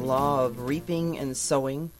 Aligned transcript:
law 0.00 0.44
of 0.44 0.68
reaping 0.68 1.18
and 1.18 1.36
sowing. 1.36 1.90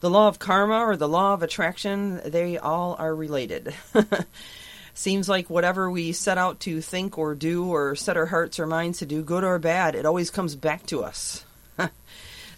The 0.00 0.10
law 0.10 0.28
of 0.28 0.38
karma 0.38 0.80
or 0.80 0.96
the 0.96 1.08
law 1.08 1.34
of 1.34 1.42
attraction, 1.42 2.20
they 2.24 2.58
all 2.58 2.96
are 2.98 3.14
related. 3.14 3.74
Seems 4.94 5.28
like 5.28 5.48
whatever 5.48 5.90
we 5.90 6.12
set 6.12 6.38
out 6.38 6.60
to 6.60 6.80
think 6.80 7.16
or 7.16 7.34
do 7.34 7.66
or 7.66 7.94
set 7.94 8.16
our 8.16 8.26
hearts 8.26 8.58
or 8.58 8.66
minds 8.66 8.98
to 8.98 9.06
do, 9.06 9.22
good 9.22 9.44
or 9.44 9.58
bad, 9.58 9.94
it 9.94 10.04
always 10.04 10.30
comes 10.30 10.54
back 10.56 10.84
to 10.86 11.02
us. 11.02 11.44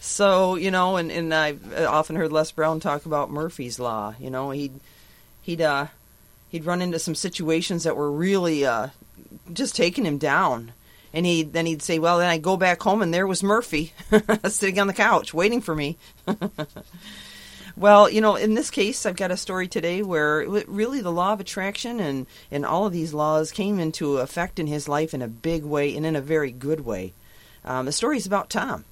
so, 0.01 0.57
you 0.57 0.71
know, 0.71 0.97
and, 0.97 1.13
and 1.13 1.33
I've 1.33 1.85
often 1.85 2.17
heard 2.17 2.33
Les 2.33 2.51
Brown 2.51 2.81
talk 2.81 3.07
about 3.07 3.31
Murphy's 3.31 3.79
Law. 3.79 4.15
You 4.19 4.31
know, 4.31 4.51
he'd, 4.51 4.81
he'd, 5.43 5.61
uh, 5.61 5.89
he'd 6.49 6.65
run 6.65 6.83
into 6.83 6.99
some 6.99 7.15
situations 7.15 7.85
that 7.85 7.97
were 7.97 8.11
really 8.11 8.65
uh, 8.65 8.89
just 9.53 9.77
taking 9.77 10.07
him 10.07 10.19
down 10.19 10.73
and 11.15 11.25
he 11.25 11.45
then 11.45 11.65
he'd 11.65 11.81
say, 11.81 11.99
"Well, 11.99 12.19
then 12.19 12.29
I 12.29 12.37
go 12.37 12.59
back 12.59 12.83
home, 12.83 13.01
and 13.01 13.15
there 13.15 13.27
was 13.27 13.43
Murphy 13.43 13.95
sitting 14.49 14.79
on 14.81 14.89
the 14.89 14.93
couch 14.93 15.33
waiting 15.33 15.63
for 15.63 15.75
me." 15.75 15.97
well, 17.77 18.11
you 18.11 18.21
know, 18.21 18.35
in 18.35 18.55
this 18.55 18.69
case, 18.69 19.07
I've 19.07 19.17
got 19.17 19.31
a 19.31 19.37
story 19.37 19.69
today 19.69 20.03
where 20.03 20.47
really 20.67 21.01
the 21.01 21.13
law 21.13 21.33
of 21.33 21.41
attraction 21.41 22.01
and 22.01 22.27
and 22.51 22.67
all 22.67 22.85
of 22.85 22.93
these 22.93 23.15
laws 23.15 23.53
came 23.53 23.79
into 23.79 24.19
effect 24.19 24.59
in 24.59 24.67
his 24.67 24.89
life 24.89 25.15
in 25.15 25.23
a 25.23 25.29
big 25.29 25.65
way 25.65 25.97
and 25.97 26.05
in 26.05 26.17
a 26.17 26.21
very 26.21 26.51
good 26.51 26.85
way. 26.85 27.15
Um, 27.65 27.87
the 27.87 27.93
story 27.93 28.17
is 28.17 28.27
about 28.27 28.51
Tom, 28.51 28.85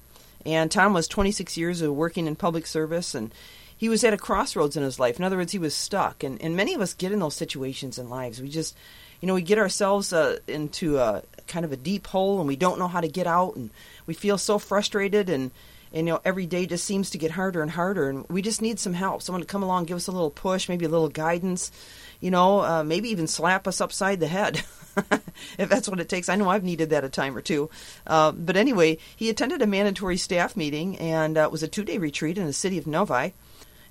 and 0.45 0.71
Tom 0.71 0.93
was 0.93 1.07
26 1.09 1.57
years 1.57 1.81
of 1.81 1.93
working 1.93 2.25
in 2.25 2.35
public 2.35 2.65
service 2.65 3.13
and 3.13 3.31
he 3.75 3.89
was 3.89 4.05
at 4.05 4.13
a 4.13 4.17
crossroads 4.17 4.77
in 4.77 4.83
his 4.83 4.97
life. 4.97 5.17
In 5.19 5.25
other 5.25 5.35
words, 5.35 5.51
he 5.51 5.59
was 5.59 5.75
stuck. 5.75 6.23
And, 6.23 6.41
and 6.41 6.55
many 6.55 6.73
of 6.73 6.79
us 6.79 6.93
get 6.93 7.11
in 7.11 7.19
those 7.19 7.35
situations 7.35 7.99
in 7.99 8.07
lives. 8.07 8.41
We 8.41 8.47
just, 8.47 8.77
you 9.23 9.27
know, 9.27 9.35
we 9.35 9.41
get 9.41 9.57
ourselves 9.57 10.11
uh, 10.11 10.39
into 10.49 10.97
a, 10.97 11.23
kind 11.47 11.63
of 11.63 11.71
a 11.71 11.77
deep 11.77 12.07
hole 12.07 12.39
and 12.39 12.47
we 12.47 12.57
don't 12.57 12.77
know 12.77 12.89
how 12.89 12.99
to 12.99 13.07
get 13.07 13.25
out 13.25 13.55
and 13.55 13.69
we 14.05 14.13
feel 14.13 14.37
so 14.37 14.59
frustrated 14.59 15.29
and, 15.29 15.49
and 15.93 16.07
you 16.07 16.13
know 16.13 16.19
every 16.25 16.45
day 16.45 16.65
just 16.65 16.83
seems 16.83 17.09
to 17.09 17.17
get 17.17 17.31
harder 17.31 17.61
and 17.61 17.71
harder 17.71 18.09
and 18.09 18.25
we 18.27 18.41
just 18.41 18.61
need 18.61 18.79
some 18.79 18.91
help 18.91 19.21
someone 19.21 19.39
to 19.39 19.47
come 19.47 19.63
along 19.63 19.85
give 19.85 19.95
us 19.95 20.07
a 20.07 20.11
little 20.11 20.29
push 20.29 20.67
maybe 20.67 20.83
a 20.83 20.89
little 20.89 21.07
guidance 21.07 21.71
you 22.19 22.31
know 22.31 22.59
uh, 22.61 22.83
maybe 22.83 23.09
even 23.09 23.25
slap 23.25 23.65
us 23.65 23.79
upside 23.79 24.19
the 24.19 24.27
head 24.27 24.61
if 25.57 25.69
that's 25.69 25.87
what 25.87 26.01
it 26.01 26.09
takes. 26.09 26.27
I 26.27 26.35
know 26.35 26.49
i've 26.49 26.65
needed 26.65 26.89
that 26.89 27.05
a 27.05 27.09
time 27.09 27.37
or 27.37 27.41
two. 27.41 27.69
Uh, 28.05 28.33
but 28.33 28.57
anyway 28.57 28.97
he 29.15 29.29
attended 29.29 29.61
a 29.61 29.67
mandatory 29.67 30.17
staff 30.17 30.57
meeting 30.57 30.97
and 30.97 31.37
uh, 31.37 31.43
it 31.43 31.51
was 31.51 31.63
a 31.63 31.69
two-day 31.69 31.97
retreat 31.97 32.37
in 32.37 32.45
the 32.45 32.51
city 32.51 32.77
of 32.77 32.87
novi 32.87 33.33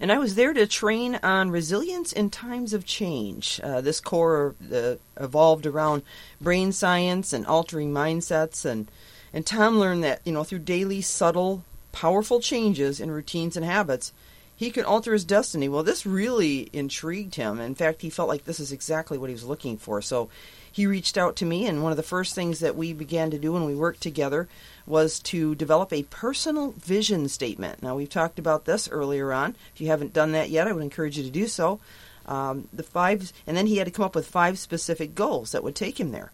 and 0.03 0.11
I 0.11 0.19
was 0.19 0.35
there 0.35 0.53
to 0.53 0.67
train 0.67 1.21
on 1.23 1.53
resilience 1.53 2.13
in 2.13 2.29
times 2.29 2.73
of 2.73 2.85
change. 2.85 3.61
Uh, 3.63 3.81
this 3.81 4.01
core 4.01 4.57
uh, 4.75 4.97
evolved 5.17 5.65
around 5.65 6.03
brain 6.41 6.73
science 6.73 7.33
and 7.33 7.47
altering 7.47 7.93
mindsets, 7.93 8.65
and 8.65 8.91
and 9.33 9.47
Tom 9.47 9.79
learned 9.79 10.03
that 10.03 10.21
you 10.25 10.33
know 10.33 10.43
through 10.43 10.59
daily 10.59 11.03
subtle, 11.03 11.63
powerful 11.93 12.41
changes 12.41 12.99
in 12.99 13.13
routines 13.13 13.57
and 13.57 13.65
habits, 13.65 14.13
he 14.63 14.71
could 14.71 14.85
alter 14.85 15.13
his 15.13 15.25
destiny. 15.25 15.69
Well, 15.69 15.83
this 15.83 16.07
really 16.07 16.71
intrigued 16.73 17.35
him. 17.35 17.61
In 17.61 17.75
fact, 17.75 18.03
he 18.03 18.11
felt 18.11 18.29
like 18.29 18.45
this 18.45 18.61
is 18.61 18.73
exactly 18.73 19.19
what 19.19 19.29
he 19.29 19.35
was 19.35 19.45
looking 19.45 19.77
for. 19.77 20.01
So 20.01 20.29
he 20.71 20.87
reached 20.87 21.19
out 21.19 21.37
to 21.37 21.45
me, 21.45 21.67
and 21.67 21.83
one 21.83 21.93
of 21.93 21.97
the 21.97 22.03
first 22.03 22.35
things 22.35 22.61
that 22.61 22.77
we 22.77 22.93
began 22.93 23.31
to 23.31 23.39
do 23.39 23.53
when 23.53 23.65
we 23.65 23.75
worked 23.75 24.01
together 24.01 24.49
was 24.87 25.21
to 25.21 25.55
develop 25.55 25.93
a 25.93 26.05
personal 26.05 26.73
vision 26.73 27.29
statement. 27.29 27.83
Now, 27.83 27.97
we've 27.97 28.09
talked 28.09 28.39
about 28.39 28.65
this 28.65 28.89
earlier 28.89 29.33
on. 29.33 29.57
If 29.75 29.81
you 29.81 29.89
haven't 29.89 30.13
done 30.13 30.33
that 30.33 30.51
yet, 30.51 30.67
I 30.67 30.73
would 30.73 30.83
encourage 30.83 31.19
you 31.19 31.25
to 31.25 31.31
do 31.31 31.47
so. 31.47 31.81
Um, 32.25 32.69
the 32.73 32.85
five, 32.85 33.33
and 33.47 33.57
then 33.57 33.67
he 33.67 33.79
had 33.79 33.87
to 33.87 33.91
come 33.91 34.05
up 34.05 34.15
with 34.15 34.29
five 34.29 34.59
specific 34.59 35.15
goals 35.15 35.53
that 35.53 35.65
would 35.65 35.75
take 35.75 35.99
him 35.99 36.13
there. 36.13 36.31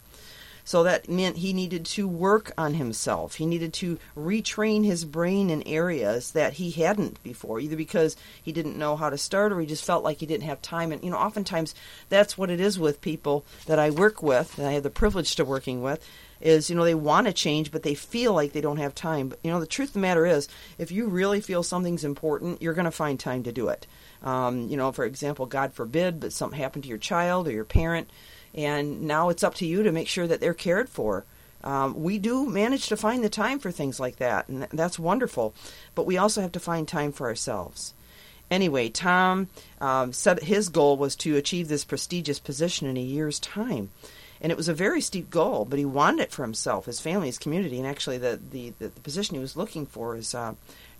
So 0.69 0.83
that 0.83 1.09
meant 1.09 1.39
he 1.39 1.55
needed 1.55 1.87
to 1.87 2.07
work 2.07 2.53
on 2.59 2.75
himself. 2.75 3.37
He 3.37 3.47
needed 3.47 3.73
to 3.73 3.99
retrain 4.15 4.85
his 4.85 5.07
brain 5.07 5.49
in 5.49 5.63
areas 5.63 6.33
that 6.33 6.53
he 6.53 6.71
hadn't 6.73 7.23
before, 7.23 7.59
either 7.59 7.75
because 7.75 8.17
he 8.43 8.53
didn't 8.53 8.77
know 8.77 8.95
how 8.95 9.09
to 9.09 9.17
start 9.17 9.51
or 9.51 9.61
he 9.61 9.67
just 9.67 9.83
felt 9.83 10.05
like 10.05 10.19
he 10.19 10.27
didn't 10.27 10.45
have 10.45 10.61
time. 10.61 10.93
And, 10.93 11.03
you 11.03 11.11
know, 11.11 11.17
oftentimes 11.17 11.75
that's 12.11 12.37
what 12.37 12.51
it 12.51 12.61
is 12.61 12.79
with 12.79 13.01
people 13.01 13.47
that 13.65 13.79
I 13.79 13.89
work 13.89 14.23
with, 14.23 14.57
that 14.57 14.67
I 14.67 14.73
have 14.73 14.83
the 14.83 14.91
privilege 14.91 15.37
to 15.37 15.45
working 15.47 15.81
with 15.81 16.07
is 16.41 16.71
you 16.71 16.77
know 16.77 16.85
they 16.85 16.95
want 16.95 17.27
to 17.27 17.33
change 17.33 17.73
but 17.73 17.83
they 17.83 17.95
feel 17.95 18.33
like 18.33 18.53
they 18.53 18.61
don't 18.61 18.77
have 18.77 18.95
time 18.95 19.29
but 19.29 19.41
you 19.43 19.51
know 19.51 19.59
the 19.59 19.67
truth 19.67 19.89
of 19.89 19.95
the 19.95 19.99
matter 19.99 20.25
is 20.25 20.49
if 20.79 20.93
you 20.93 21.09
really 21.09 21.41
feel 21.41 21.65
something's 21.65 22.05
important 22.05 22.63
you're 22.63 22.75
going 22.75 22.85
to 22.85 22.93
find 22.93 23.19
time 23.19 23.43
to 23.43 23.51
do 23.51 23.67
it 23.67 23.89
um, 24.23 24.69
you 24.69 24.77
know 24.77 24.93
for 24.93 25.05
example 25.05 25.47
god 25.47 25.73
forbid 25.73 26.21
but 26.21 26.33
something 26.33 26.57
happened 26.57 26.85
to 26.85 26.89
your 26.89 26.97
child 26.97 27.49
or 27.49 27.51
your 27.51 27.65
parent 27.65 28.09
and 28.55 29.03
now 29.03 29.29
it's 29.29 29.43
up 29.43 29.55
to 29.57 29.67
you 29.67 29.83
to 29.83 29.93
make 29.93 30.09
sure 30.09 30.27
that 30.27 30.41
they're 30.41 30.55
cared 30.55 30.89
for. 30.89 31.25
Um, 31.65 32.03
we 32.03 32.19
do 32.19 32.47
manage 32.47 32.89
to 32.89 32.97
find 32.97 33.23
the 33.23 33.29
time 33.29 33.59
for 33.59 33.71
things 33.71 33.99
like 33.99 34.17
that 34.17 34.49
and 34.49 34.63
that's 34.73 34.99
wonderful. 34.99 35.55
But 35.95 36.07
we 36.07 36.17
also 36.17 36.41
have 36.41 36.53
to 36.53 36.61
find 36.61 36.87
time 36.87 37.13
for 37.13 37.27
ourselves. 37.27 37.95
Anyway 38.51 38.89
tom 38.89 39.49
um, 39.81 40.13
said 40.13 40.43
his 40.43 40.69
goal 40.69 40.97
was 40.97 41.17
to 41.17 41.37
achieve 41.37 41.69
this 41.69 41.85
prestigious 41.85 42.39
position 42.39 42.87
in 42.87 42.97
a 42.97 43.01
year's 43.01 43.41
time. 43.41 43.91
And 44.41 44.53
it 44.53 44.57
was 44.57 44.69
a 44.69 44.75
very 44.75 45.01
steep 45.01 45.31
goal, 45.31 45.65
but 45.65 45.79
he 45.79 45.85
wanted 45.85 46.23
it 46.23 46.33
for 46.33 46.43
himself, 46.43 46.87
his 46.87 47.01
family, 47.01 47.27
his 47.27 47.39
community, 47.39 47.79
and 47.79 47.87
actually 47.87 48.19
the 48.19 48.41
the, 48.51 48.73
the, 48.79 48.89
the 48.89 49.01
position 49.01 49.35
he 49.35 49.41
was 49.41 49.57
looking 49.57 49.85
for 49.85 50.17
is 50.17 50.35
uh, 50.35 50.55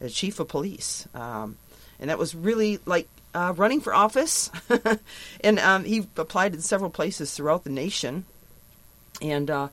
chief 0.09 0.41
of 0.41 0.49
police, 0.49 1.07
um, 1.15 1.57
and 2.01 2.11
that 2.11 2.19
was 2.19 2.35
really 2.35 2.81
like 2.85 3.09
uh, 3.39 3.53
running 3.53 3.81
for 3.81 3.95
office. 3.95 4.51
and 5.41 5.61
um, 5.61 5.85
he 5.85 6.07
applied 6.17 6.55
in 6.55 6.61
several 6.61 6.91
places 6.91 7.33
throughout 7.33 7.63
the 7.63 7.71
nation, 7.71 8.25
and 9.23 9.49
uh, 9.49 9.69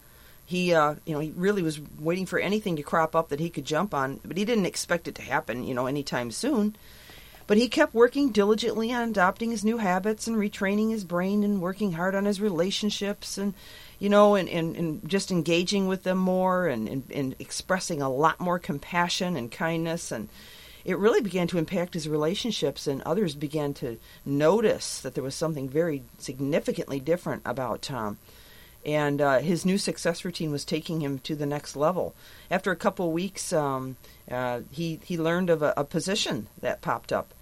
he 0.45 0.73
uh, 0.73 0.95
you 1.05 1.13
know 1.13 1.19
he 1.19 1.33
really 1.35 1.63
was 1.63 1.79
waiting 1.99 2.27
for 2.27 2.37
anything 2.37 2.75
to 2.75 2.83
crop 2.83 3.15
up 3.15 3.29
that 3.29 3.39
he 3.39 3.49
could 3.49 3.65
jump 3.65 3.93
on, 3.93 4.19
but 4.23 4.37
he 4.37 4.45
didn't 4.45 4.67
expect 4.67 5.07
it 5.07 5.15
to 5.15 5.23
happen 5.23 5.63
you 5.63 5.73
know 5.73 5.87
anytime 5.87 6.29
soon. 6.29 6.75
But 7.47 7.57
he 7.57 7.67
kept 7.67 7.93
working 7.93 8.31
diligently 8.31 8.91
on 8.91 9.09
adopting 9.09 9.51
his 9.51 9.63
new 9.63 9.77
habits 9.77 10.25
and 10.25 10.35
retraining 10.35 10.89
his 10.89 11.03
brain 11.03 11.43
and 11.43 11.61
working 11.61 11.91
hard 11.91 12.15
on 12.15 12.25
his 12.25 12.41
relationships 12.41 13.37
and, 13.37 13.53
you 13.99 14.09
know, 14.09 14.33
and, 14.33 14.49
and, 14.49 14.75
and 14.75 15.07
just 15.07 15.29
engaging 15.29 15.87
with 15.87 16.01
them 16.01 16.17
more 16.17 16.65
and, 16.65 16.89
and, 16.89 17.03
and 17.13 17.35
expressing 17.37 18.01
a 18.01 18.09
lot 18.09 18.39
more 18.39 18.57
compassion 18.57 19.37
and 19.37 19.51
kindness. 19.51 20.11
And 20.11 20.27
it 20.85 20.97
really 20.97 21.21
began 21.21 21.47
to 21.47 21.57
impact 21.57 21.95
his 21.95 22.07
relationships, 22.07 22.87
and 22.87 23.01
others 23.01 23.35
began 23.35 23.73
to 23.75 23.97
notice 24.23 25.01
that 25.01 25.15
there 25.15 25.23
was 25.23 25.35
something 25.35 25.67
very 25.67 26.03
significantly 26.19 26.99
different 26.99 27.41
about 27.45 27.81
Tom 27.81 28.17
and 28.85 29.19
uh, 29.19 29.39
his 29.39 29.65
new 29.65 29.77
success 29.77 30.23
routine 30.23 30.51
was 30.51 30.63
taking 30.63 31.01
him 31.01 31.17
to 31.19 31.35
the 31.35 31.45
next 31.45 31.75
level. 31.75 32.13
After 32.51 32.71
a 32.71 32.75
couple 32.75 33.11
weeks, 33.11 33.51
um, 33.51 33.97
uh, 34.29 34.61
he 34.71 34.99
he 35.03 35.17
learned 35.17 35.49
of 35.49 35.63
a, 35.63 35.73
a, 35.75 35.83
position 35.83 36.47
that 36.61 36.81
popped 36.81 37.11
up, 37.11 37.33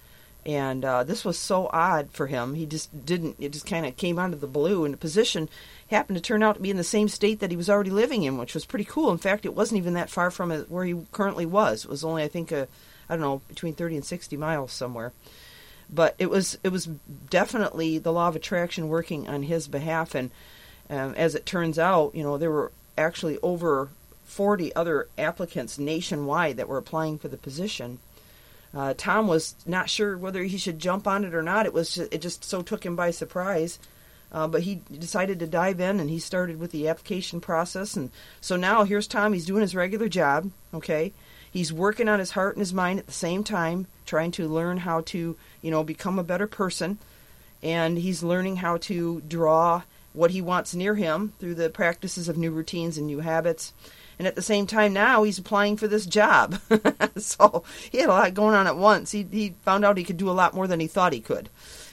and 0.46 0.84
uh, 0.84 1.04
this 1.04 1.24
was 1.24 1.38
so 1.38 1.68
odd 1.72 2.10
for 2.10 2.28
him. 2.28 2.54
He 2.54 2.64
just 2.64 3.04
didn't. 3.04 3.36
It 3.38 3.52
just 3.52 3.66
kind 3.66 3.84
of 3.84 3.96
came 3.96 4.18
out 4.18 4.32
of 4.32 4.40
the 4.40 4.46
blue, 4.46 4.84
and 4.84 4.94
the 4.94 4.98
position 4.98 5.50
happened 5.90 6.16
to 6.16 6.22
turn 6.22 6.42
out 6.42 6.54
to 6.54 6.62
be 6.62 6.70
in 6.70 6.78
the 6.78 6.84
same 6.84 7.08
state 7.08 7.40
that 7.40 7.50
he 7.50 7.56
was 7.56 7.68
already 7.68 7.90
living 7.90 8.22
in, 8.22 8.38
which 8.38 8.54
was 8.54 8.64
pretty 8.64 8.86
cool. 8.86 9.10
In 9.10 9.18
fact, 9.18 9.44
it 9.44 9.54
wasn't 9.54 9.78
even 9.78 9.94
that 9.94 10.10
far 10.10 10.30
from 10.30 10.50
where 10.50 10.86
he 10.86 10.96
currently 11.12 11.46
was. 11.46 11.84
It 11.84 11.90
was 11.90 12.04
only, 12.04 12.22
I 12.22 12.28
think, 12.28 12.52
a 12.52 12.68
I 13.08 13.14
don't 13.14 13.22
know, 13.22 13.42
between 13.48 13.74
thirty 13.74 13.96
and 13.96 14.04
sixty 14.04 14.36
miles 14.36 14.72
somewhere. 14.72 15.12
But 15.90 16.14
it 16.18 16.30
was 16.30 16.58
it 16.62 16.70
was 16.70 16.86
definitely 16.86 17.98
the 17.98 18.12
law 18.12 18.28
of 18.28 18.36
attraction 18.36 18.88
working 18.88 19.28
on 19.28 19.44
his 19.44 19.68
behalf, 19.68 20.14
and 20.14 20.30
um, 20.90 21.14
as 21.14 21.34
it 21.34 21.46
turns 21.46 21.78
out, 21.78 22.14
you 22.14 22.22
know, 22.22 22.38
there 22.38 22.50
were 22.50 22.72
actually 22.96 23.38
over 23.42 23.88
40 24.24 24.74
other 24.74 25.08
applicants 25.18 25.78
nationwide 25.78 26.56
that 26.56 26.68
were 26.68 26.78
applying 26.78 27.18
for 27.18 27.28
the 27.28 27.36
position. 27.36 27.98
Uh, 28.74 28.94
Tom 28.96 29.28
was 29.28 29.54
not 29.66 29.88
sure 29.88 30.18
whether 30.18 30.42
he 30.42 30.58
should 30.58 30.78
jump 30.78 31.06
on 31.06 31.24
it 31.24 31.34
or 31.34 31.42
not. 31.42 31.66
It 31.66 31.72
was 31.72 31.94
just, 31.94 32.12
it 32.12 32.20
just 32.20 32.44
so 32.44 32.60
took 32.60 32.84
him 32.84 32.96
by 32.96 33.12
surprise. 33.12 33.78
Uh, 34.34 34.48
but 34.48 34.62
he 34.62 34.82
decided 34.90 35.38
to 35.38 35.46
dive 35.46 35.78
in 35.78 36.00
and 36.00 36.10
he 36.10 36.18
started 36.18 36.58
with 36.58 36.72
the 36.72 36.88
application 36.88 37.40
process. 37.40 37.94
And 37.94 38.10
so 38.40 38.56
now 38.56 38.82
here's 38.82 39.06
Tom. 39.06 39.32
He's 39.32 39.46
doing 39.46 39.60
his 39.60 39.76
regular 39.76 40.08
job. 40.08 40.50
Okay, 40.74 41.12
he's 41.48 41.72
working 41.72 42.08
on 42.08 42.18
his 42.18 42.32
heart 42.32 42.56
and 42.56 42.60
his 42.60 42.74
mind 42.74 42.98
at 42.98 43.06
the 43.06 43.12
same 43.12 43.44
time, 43.44 43.86
trying 44.04 44.32
to 44.32 44.48
learn 44.48 44.78
how 44.78 45.02
to 45.02 45.36
you 45.62 45.70
know 45.70 45.84
become 45.84 46.18
a 46.18 46.24
better 46.24 46.48
person. 46.48 46.98
And 47.62 47.96
he's 47.96 48.24
learning 48.24 48.56
how 48.56 48.78
to 48.78 49.22
draw 49.22 49.82
what 50.12 50.32
he 50.32 50.42
wants 50.42 50.74
near 50.74 50.96
him 50.96 51.32
through 51.38 51.54
the 51.54 51.70
practices 51.70 52.28
of 52.28 52.36
new 52.36 52.50
routines 52.50 52.98
and 52.98 53.06
new 53.06 53.20
habits. 53.20 53.72
And 54.18 54.28
at 54.28 54.36
the 54.36 54.42
same 54.42 54.66
time, 54.66 54.92
now 54.92 55.22
he's 55.22 55.38
applying 55.38 55.76
for 55.76 55.88
this 55.88 56.06
job. 56.06 56.60
so 57.16 57.64
he 57.90 57.98
had 57.98 58.08
a 58.08 58.12
lot 58.12 58.34
going 58.34 58.54
on 58.54 58.66
at 58.66 58.76
once. 58.76 59.10
He, 59.12 59.26
he 59.30 59.54
found 59.62 59.84
out 59.84 59.96
he 59.96 60.04
could 60.04 60.16
do 60.16 60.30
a 60.30 60.32
lot 60.32 60.54
more 60.54 60.66
than 60.66 60.78
he 60.78 60.86
thought 60.86 61.12
he 61.12 61.20
could. 61.20 61.48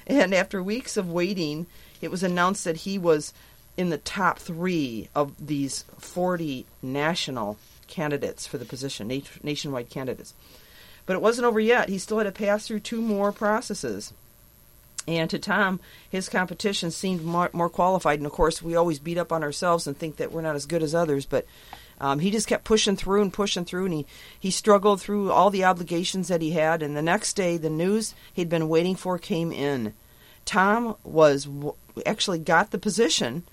And 0.05 0.33
after 0.33 0.61
weeks 0.61 0.97
of 0.97 1.09
waiting, 1.09 1.65
it 2.01 2.11
was 2.11 2.23
announced 2.23 2.63
that 2.65 2.77
he 2.77 2.97
was 2.97 3.33
in 3.77 3.89
the 3.89 3.97
top 3.97 4.39
three 4.39 5.09
of 5.15 5.33
these 5.45 5.85
40 5.97 6.65
national 6.81 7.57
candidates 7.87 8.47
for 8.47 8.57
the 8.57 8.65
position, 8.65 9.23
nationwide 9.43 9.89
candidates. 9.89 10.33
But 11.05 11.15
it 11.15 11.21
wasn't 11.21 11.45
over 11.45 11.59
yet. 11.59 11.89
He 11.89 11.97
still 11.97 12.17
had 12.17 12.25
to 12.25 12.31
pass 12.31 12.67
through 12.67 12.81
two 12.81 13.01
more 13.01 13.31
processes. 13.31 14.13
And 15.07 15.29
to 15.31 15.39
Tom, 15.39 15.79
his 16.09 16.29
competition 16.29 16.91
seemed 16.91 17.23
more, 17.23 17.49
more, 17.53 17.69
qualified. 17.69 18.19
And 18.19 18.25
of 18.25 18.31
course, 18.31 18.61
we 18.61 18.75
always 18.75 18.99
beat 18.99 19.17
up 19.17 19.31
on 19.31 19.43
ourselves 19.43 19.87
and 19.87 19.97
think 19.97 20.17
that 20.17 20.31
we're 20.31 20.41
not 20.41 20.55
as 20.55 20.67
good 20.67 20.83
as 20.83 20.93
others. 20.93 21.25
But 21.25 21.45
um, 21.99 22.19
he 22.19 22.29
just 22.29 22.47
kept 22.47 22.65
pushing 22.65 22.95
through 22.95 23.21
and 23.21 23.33
pushing 23.33 23.65
through, 23.65 23.85
and 23.85 23.93
he, 23.93 24.05
he 24.39 24.51
struggled 24.51 25.01
through 25.01 25.31
all 25.31 25.49
the 25.49 25.63
obligations 25.63 26.27
that 26.27 26.41
he 26.41 26.51
had. 26.51 26.83
And 26.83 26.95
the 26.95 27.01
next 27.01 27.33
day, 27.33 27.57
the 27.57 27.69
news 27.69 28.13
he'd 28.33 28.49
been 28.49 28.69
waiting 28.69 28.95
for 28.95 29.17
came 29.17 29.51
in. 29.51 29.93
Tom 30.45 30.95
was 31.03 31.47
actually 32.05 32.39
got 32.39 32.71
the 32.71 32.77
position 32.77 33.43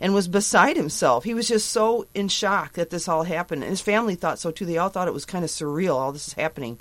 and 0.00 0.14
was 0.14 0.28
beside 0.28 0.76
himself. 0.76 1.24
He 1.24 1.34
was 1.34 1.48
just 1.48 1.70
so 1.70 2.06
in 2.14 2.28
shock 2.28 2.74
that 2.74 2.90
this 2.90 3.08
all 3.08 3.24
happened. 3.24 3.62
And 3.62 3.70
his 3.70 3.80
family 3.80 4.14
thought 4.14 4.38
so 4.38 4.50
too. 4.50 4.64
They 4.64 4.78
all 4.78 4.88
thought 4.88 5.08
it 5.08 5.14
was 5.14 5.24
kind 5.24 5.44
of 5.44 5.50
surreal, 5.50 5.94
all 5.94 6.12
this 6.12 6.28
is 6.28 6.34
happening 6.34 6.78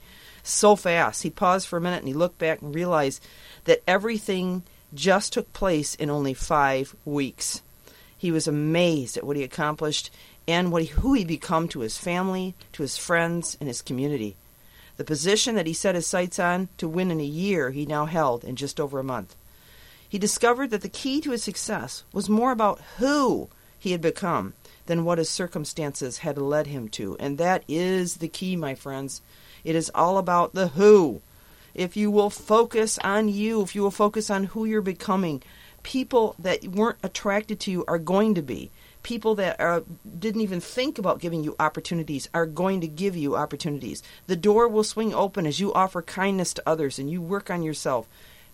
so 0.47 0.75
fast. 0.75 1.23
He 1.23 1.29
paused 1.29 1.67
for 1.67 1.77
a 1.77 1.81
minute 1.81 1.99
and 1.99 2.07
he 2.07 2.13
looked 2.13 2.37
back 2.37 2.61
and 2.61 2.73
realized 2.73 3.23
that 3.65 3.83
everything 3.87 4.63
just 4.93 5.33
took 5.33 5.51
place 5.53 5.95
in 5.95 6.09
only 6.09 6.33
five 6.33 6.95
weeks. 7.05 7.61
He 8.17 8.31
was 8.31 8.47
amazed 8.47 9.17
at 9.17 9.23
what 9.23 9.35
he 9.35 9.43
accomplished 9.43 10.09
and 10.47 10.71
what 10.71 10.81
he, 10.83 10.87
who 10.87 11.13
he 11.13 11.25
become 11.25 11.67
to 11.69 11.81
his 11.81 11.97
family, 11.97 12.55
to 12.73 12.81
his 12.81 12.97
friends, 12.97 13.57
and 13.59 13.67
his 13.67 13.81
community. 13.81 14.35
The 14.95 15.03
position 15.03 15.55
that 15.55 15.67
he 15.67 15.73
set 15.73 15.95
his 15.95 16.07
sights 16.07 16.39
on 16.39 16.69
to 16.77 16.87
win 16.87 17.11
in 17.11 17.19
a 17.19 17.25
year 17.25 17.71
he 17.71 17.85
now 17.85 18.05
held 18.05 18.43
in 18.43 18.55
just 18.55 18.79
over 18.79 18.99
a 18.99 19.03
month. 19.03 19.35
He 20.09 20.17
discovered 20.17 20.69
that 20.71 20.81
the 20.81 20.89
key 20.89 21.19
to 21.21 21.31
his 21.31 21.43
success 21.43 22.03
was 22.13 22.29
more 22.29 22.51
about 22.51 22.79
who 22.97 23.49
he 23.77 23.91
had 23.91 24.01
become 24.01 24.53
than 24.85 25.03
what 25.03 25.17
his 25.17 25.29
circumstances 25.29 26.19
had 26.19 26.37
led 26.37 26.67
him 26.67 26.87
to. 26.89 27.17
And 27.19 27.37
that 27.37 27.63
is 27.67 28.17
the 28.17 28.27
key, 28.27 28.55
my 28.55 28.73
friends. 28.73 29.21
It 29.63 29.75
is 29.75 29.91
all 29.93 30.17
about 30.17 30.53
the 30.53 30.69
who. 30.69 31.21
If 31.73 31.95
you 31.95 32.09
will 32.09 32.29
focus 32.29 32.97
on 32.99 33.29
you, 33.29 33.61
if 33.61 33.75
you 33.75 33.83
will 33.83 33.91
focus 33.91 34.29
on 34.29 34.45
who 34.45 34.65
you're 34.65 34.81
becoming, 34.81 35.43
people 35.83 36.35
that 36.39 36.63
weren't 36.63 36.97
attracted 37.03 37.59
to 37.61 37.71
you 37.71 37.85
are 37.87 37.99
going 37.99 38.33
to 38.35 38.41
be. 38.41 38.71
People 39.03 39.35
that 39.35 39.59
are, 39.59 39.83
didn't 40.19 40.41
even 40.41 40.59
think 40.59 40.97
about 40.97 41.19
giving 41.19 41.43
you 41.43 41.55
opportunities 41.59 42.29
are 42.33 42.45
going 42.45 42.81
to 42.81 42.87
give 42.87 43.15
you 43.15 43.35
opportunities. 43.35 44.01
The 44.25 44.35
door 44.35 44.67
will 44.67 44.83
swing 44.83 45.13
open 45.13 45.45
as 45.45 45.59
you 45.59 45.71
offer 45.73 46.01
kindness 46.01 46.53
to 46.55 46.63
others 46.65 46.97
and 46.97 47.09
you 47.09 47.21
work 47.21 47.51
on 47.51 47.61
yourself 47.61 48.07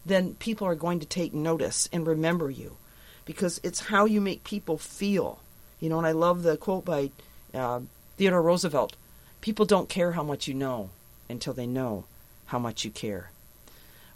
then 0.06 0.36
people 0.36 0.68
are 0.68 0.76
going 0.76 1.00
to 1.00 1.06
take 1.06 1.34
notice 1.34 1.90
and 1.92 2.06
remember 2.06 2.50
you 2.50 2.78
because 3.26 3.60
it's 3.64 3.82
how 3.82 4.06
you 4.06 4.20
make 4.20 4.44
people 4.44 4.78
feel. 4.78 5.40
You 5.80 5.90
know, 5.90 5.98
and 5.98 6.08
I 6.08 6.12
love 6.12 6.44
the 6.44 6.58
quote 6.58 6.86
by 6.86 7.12
uh, 7.54 7.82
Theodore 8.18 8.42
Roosevelt 8.42 8.96
people 9.44 9.66
don't 9.66 9.90
care 9.90 10.14
how 10.14 10.24
much 10.24 10.48
you 10.48 10.54
know 10.54 10.90
until 11.28 11.52
they 11.52 11.68
know 11.68 12.06
how 12.46 12.58
much 12.58 12.86
you 12.86 12.90
care. 12.90 13.30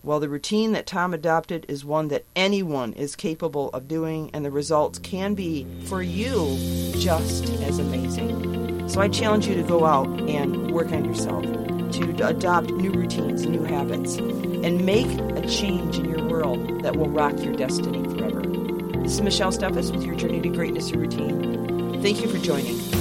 Well, 0.02 0.22
the 0.22 0.30
routine 0.30 0.72
that 0.72 0.88
Tom 0.88 1.14
adopted 1.14 1.66
is 1.68 1.84
one 1.84 2.08
that 2.08 2.24
anyone 2.34 2.94
is 2.94 3.18
capable 3.18 3.70
of 3.72 3.90
doing, 3.90 4.30
and 4.34 4.46
the 4.46 4.52
results 4.52 5.00
can 5.00 5.34
be, 5.34 5.68
for 5.84 6.02
you, 6.02 6.56
just 6.98 7.50
as 7.64 7.78
amazing. 7.78 8.88
So 8.88 9.02
I 9.02 9.10
challenge 9.10 9.48
you 9.48 9.56
to 9.56 9.64
go 9.64 9.84
out 9.84 10.08
and 10.30 10.72
work 10.72 10.94
on 10.94 11.04
yourself, 11.04 11.44
to 11.94 12.28
adopt 12.28 12.70
new 12.72 12.92
routines, 12.92 13.46
new 13.46 13.64
habits, 13.64 14.16
and 14.18 14.86
make 14.86 15.08
a 15.38 15.48
change 15.48 15.98
in 15.98 16.10
your 16.10 16.24
world 16.28 16.84
that 16.84 16.96
will 16.96 17.10
rock 17.10 17.38
your 17.44 17.54
destiny 17.54 18.04
forever. 18.16 18.42
This 18.42 19.14
is 19.14 19.22
Michelle 19.22 19.52
Steffes 19.52 19.92
with 19.92 20.04
your 20.04 20.16
Journey 20.16 20.42
to 20.42 20.50
Greatness 20.50 20.92
routine. 20.92 22.02
Thank 22.02 22.22
you 22.22 22.28
for 22.28 22.38
joining. 22.40 22.97